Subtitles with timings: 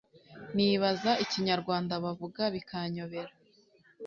[0.55, 3.31] nibaza ikinyarwanda bavuga bikanyobera.